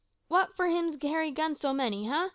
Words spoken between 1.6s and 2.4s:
many, eh?